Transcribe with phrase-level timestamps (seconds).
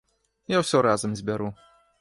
[0.53, 1.53] Я ўсё разам збяру.